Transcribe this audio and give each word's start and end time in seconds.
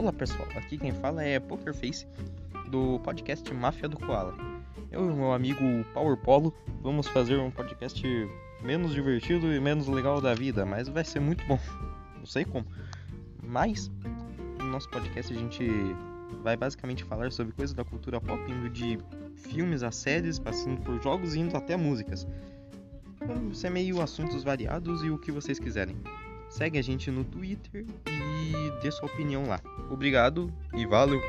Olá 0.00 0.14
pessoal, 0.14 0.48
aqui 0.56 0.78
quem 0.78 0.92
fala 0.92 1.22
é 1.22 1.38
Pokerface 1.38 2.06
do 2.70 2.98
podcast 3.00 3.52
Máfia 3.52 3.86
do 3.86 3.98
Koala. 3.98 4.34
Eu 4.90 5.10
e 5.10 5.14
meu 5.14 5.30
amigo 5.30 5.60
Power 5.92 6.16
Polo 6.16 6.54
vamos 6.80 7.06
fazer 7.06 7.36
um 7.36 7.50
podcast 7.50 8.02
menos 8.62 8.94
divertido 8.94 9.52
e 9.52 9.60
menos 9.60 9.88
legal 9.88 10.18
da 10.18 10.32
vida, 10.32 10.64
mas 10.64 10.88
vai 10.88 11.04
ser 11.04 11.20
muito 11.20 11.44
bom. 11.44 11.58
Não 12.16 12.24
sei 12.24 12.46
como. 12.46 12.64
Mas 13.42 13.90
no 14.58 14.70
nosso 14.70 14.88
podcast 14.88 15.34
a 15.34 15.36
gente 15.36 15.68
vai 16.42 16.56
basicamente 16.56 17.04
falar 17.04 17.30
sobre 17.30 17.52
coisas 17.52 17.76
da 17.76 17.84
cultura 17.84 18.18
pop, 18.22 18.40
indo 18.50 18.70
de 18.70 18.98
filmes 19.36 19.82
a 19.82 19.90
séries, 19.90 20.38
passando 20.38 20.80
por 20.80 20.98
jogos 21.02 21.34
e 21.34 21.40
indo 21.40 21.54
até 21.54 21.76
músicas. 21.76 22.26
Vamos 23.26 23.58
ser 23.58 23.68
meio 23.68 24.00
assuntos 24.00 24.42
variados 24.42 25.04
e 25.04 25.10
o 25.10 25.18
que 25.18 25.30
vocês 25.30 25.58
quiserem. 25.58 25.94
Segue 26.48 26.78
a 26.78 26.82
gente 26.82 27.10
no 27.10 27.22
Twitter 27.22 27.84
e 28.08 28.82
dê 28.82 28.90
sua 28.90 29.06
opinião 29.06 29.44
lá. 29.46 29.60
Obrigado 29.90 30.52
e 30.72 30.86
valeu! 30.86 31.20